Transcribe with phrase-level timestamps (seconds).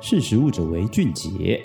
[0.00, 1.60] 识时务者为俊杰。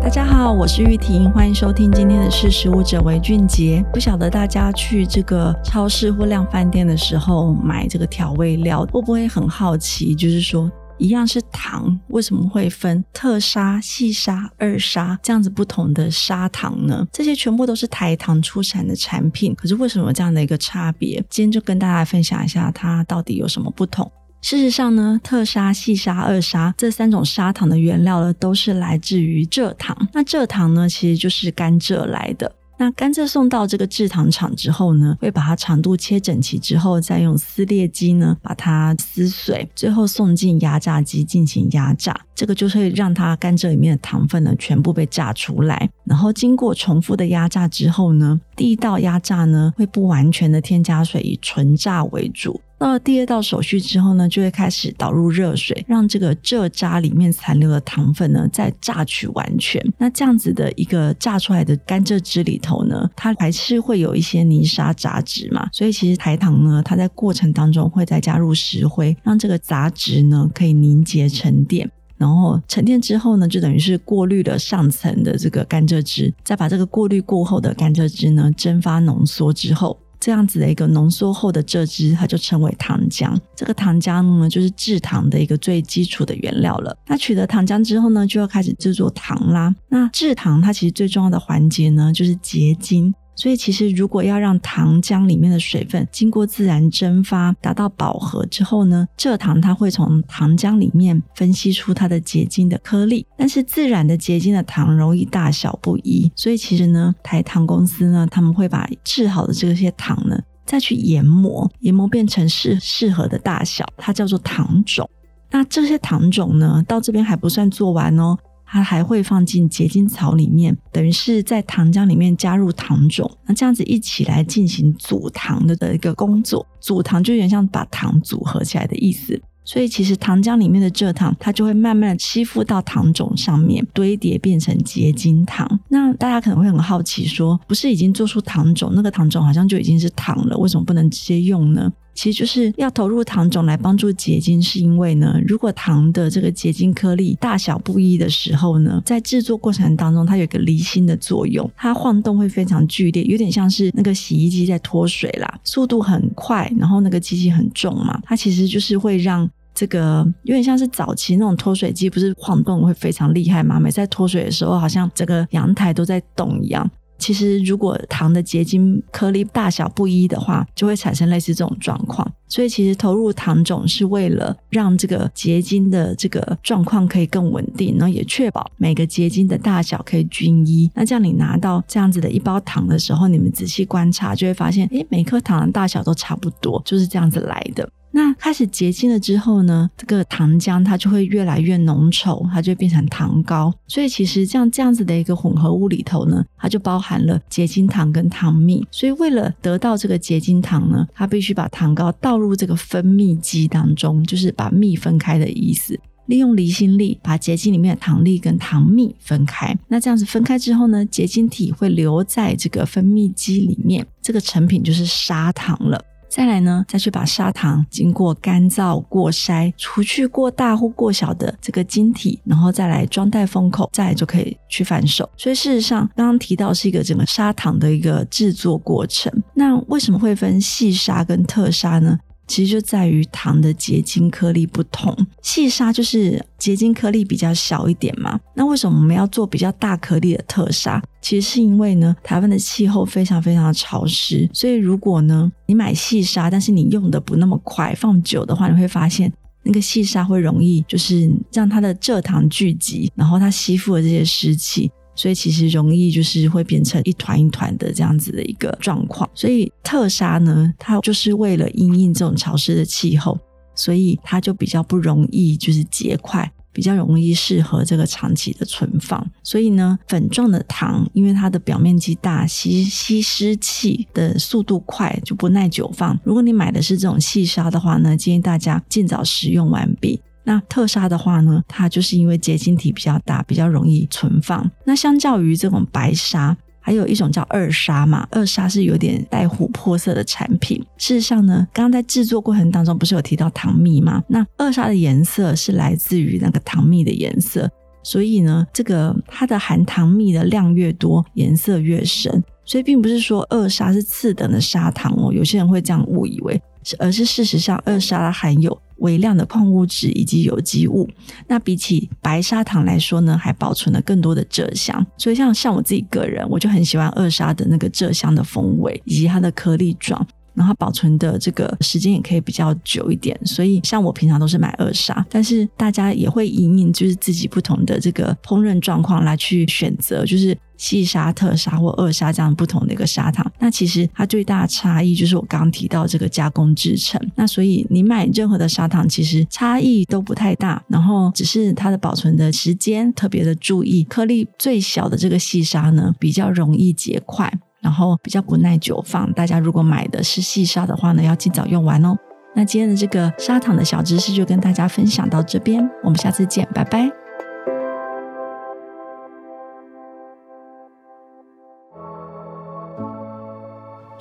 [0.00, 3.84] 大家好，我是玉婷，欢迎收听今天的识时务者为俊杰。
[3.92, 10.14] 不晓得大家去这个超市或量饭店的时候买这个调味料，会不会很好奇？
[10.14, 17.06] 就是说，一样是糖，为什么会分特砂、细砂、二砂这样子不同的砂糖呢？
[17.12, 21.22] 这些全部都是台糖出产的产品，可是为什么这样的一个差别？
[21.28, 24.10] 今天就跟大家分享一下，它到底有什么不同。
[24.42, 29.96] 事实上呢，特砂、细砂、二砂这三种砂糖的原料呢，都是来自于蔗糖。
[30.12, 32.50] 那蔗糖呢，其实就是甘蔗来的。
[32.78, 42.14] 那甘蔗送到这个制糖厂之后呢，会把它长度切整齐之后，再用撕裂机呢把它撕碎，最后送进压榨机进行压榨。
[42.34, 45.88] 这个就会让它甘蔗里面的糖分呢全部被榨出来。
[46.04, 52.60] 然后经过重复的压榨之后呢，第一道压榨呢会不完全的添加水，以纯榨为主。
[52.78, 59.82] 到了第二道手续之后呢，就会开始导入热水，让这个蔗渣里面残留的糖分呢再榨取完全。
[59.96, 65.66] 那这样子的一个榨出来的甘蔗汁里头呢，它还是会有一些泥沙杂质嘛。
[65.72, 71.90] 所以其实台糖呢，它在过程当中会再加入石灰，让这个杂质呢可以凝结沉淀。
[72.18, 79.98] 然后沉淀之后呢，就等于是过滤了上层的这个甘蔗汁，再把这个过滤过后的甘蔗汁呢蒸发浓缩之后。
[80.26, 83.32] 这样子的一个浓缩后的蔗汁，它就称为糖浆。
[83.54, 86.98] 这个糖浆呢，就是制糖的一个最基础的原料了。
[87.06, 89.72] 那取得糖浆之后呢，就要开始制作糖啦。
[89.88, 93.14] 那制糖它其实最重要的环节呢，就是结晶。
[93.36, 103.26] 所以，其实如果要让糖浆里面的水分经过自然蒸发达到饱和之后呢，蔗糖它会从糖浆里面分析出它的结晶的颗粒。
[103.36, 115.08] 但是自然的结晶的糖容易大小不一，所以其实呢，台糖公司呢，他们会把制好的这些糖呢，再去研磨，研磨变成适适合的大小，它叫做糖种。
[115.50, 118.36] 那这些糖种呢，到这边还不算做完哦。
[118.66, 126.66] 它还会放进结晶槽里面，等于是在糖浆里面加入糖种，那这样子一起来进行组糖的的一个工作。
[126.80, 129.40] 组糖就有点像把糖组合起来的意思。
[129.64, 135.80] 所以其实糖浆里面的蔗糖，它就会慢慢的吸附到糖种上面，堆叠变成结晶糖。
[135.88, 141.92] 那大家可能会很好奇说，不是已经做出糖种，那个糖种好像就已经是糖了，为什么不能直接用呢？
[142.14, 163.78] 其实就是要投入糖种来帮助结晶，是因为呢，如果糖的这个结晶颗粒大小不一的时候呢，在制作过程当中，它有一个离心的作用，它晃动会非常剧烈，有点像是那个洗衣机在脱水啦，速度很快，然后那个机器很重嘛，它其实就是会让这个有点像是早期那种脱水机，不是晃动会非常厉害吗？
[163.78, 166.90] 每次在脱水的时候，好像整个阳台都在动一样。
[167.18, 172.30] 其实，如果糖的结晶颗粒大小不一的话，就会产生类似这种状况。
[172.46, 180.90] 所以，其实投入糖种是为了让这个结晶的这个状况可以更稳定，然后也确保每个结晶的大小可以均一。
[180.94, 187.88] 那这样，你拿到这样子的一包糖的时候，你们仔细观察就会发现，诶，每颗糖的大小都差不多，就是这样子来的。
[188.16, 193.70] 那开始结晶了之后呢，这个糖浆它就会越来越浓稠，它就变成糖膏。
[193.86, 198.86] 所以其实像这样子的一个混合物里头呢，它就包含了结晶糖跟糖蜜。
[198.90, 206.00] 所以为了得到这个结晶糖呢，它必须把糖膏倒入这个分蜜机当中，就是把蜜分开的意思。
[206.24, 209.76] 利用离心力把结晶里面的糖粒跟糖蜜分开。
[209.88, 216.02] 那这样子分开之后呢，结晶体会留在这个分蜜机里面，这个成品就是砂糖了。
[216.28, 225.28] 再来呢，再去把砂糖经过干燥、过筛，除去过大或过小的这个晶体，然后再来装袋封口，再来就可以去贩售。
[225.36, 229.32] 所以事实上，刚刚提到是一个整个砂糖的一个制作过程。
[229.54, 232.18] 那为什么会分细砂跟特砂呢？
[232.46, 238.38] 其实就在于糖的结晶颗粒不同，细砂就是结晶颗粒比较小一点嘛。
[238.54, 241.02] 那为什么我们要做比较大颗粒的特砂？
[241.20, 249.32] 其实是因为呢，台湾的气候非常非常的潮湿，所以如果呢你买细砂，但是你用的不那么快，放久的话，你会发现
[249.64, 254.88] 那个细砂会容易就是让它的蔗糖聚集，然后它吸附了这些湿气。
[255.16, 259.28] 所以其实容易就是会变成一团一团的这样子的一个状况。
[259.34, 263.36] 所以特砂呢，它就是为了因应这种潮湿的气候，
[263.74, 269.26] 所以它就比较不容易就是结块，比较容易适合这个长期的存放。
[269.42, 276.18] 所以呢，粉状的糖，因为它的表面积大，吸吸湿气的速度快，就不耐久放。
[276.24, 280.20] 如果你买的是这种细砂的话呢，建议大家尽早食用完毕。
[280.48, 284.70] 那特砂的话呢，它就是因为结晶体比较大，比较容易存放。
[284.84, 290.80] 那相较于这种白砂，还有一种叫二砂嘛，二砂是有点带琥珀色的产品。
[290.98, 294.22] 事实上呢，刚刚在制作过程当中不是有提到糖蜜吗？
[294.28, 297.68] 那二砂的颜色是来自于那个糖蜜的颜色，
[298.04, 302.40] 所以呢，这个它的含糖蜜的量越多，颜色越深。
[302.64, 306.60] 所以并不是说二砂是次等的砂糖哦，有些人会这样误以为，
[306.98, 311.08] 而是事实上二砂含有微量的矿物质以及有机物，
[311.46, 315.04] 那比起白砂糖来说呢，还保存了更多的蔗香。
[315.16, 323.38] 所以像像我自己个人，我就很喜欢二砂的那个蔗香的风味以及它的颗粒状，然后保存的这个时间也可以比较久一点。
[323.44, 330.56] 所以像我平常都是买二砂，但是大家也会因应就是自己不同的这个烹饪状况来去选择，就是。
[330.78, 337.20] 细砂、特砂或二砂这样不同的一个砂糖，那其实它最大的差异就是我刚刚提到这个加工制程。
[337.34, 344.04] 那所以你买任何的砂糖，其实差异都不太大，然后只是它的保存的时间特别的注意。
[344.04, 349.32] 颗粒最小的这个细砂呢，比较容易结块，然后比较不耐久放。
[349.32, 352.16] 大家如果买的是细砂的话呢，要尽早用完哦。
[352.54, 357.25] 那今天的这个砂糖的小知识就跟大家分享到这边，我们下次见，拜拜。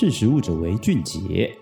[0.00, 1.52] 识时务者为俊杰。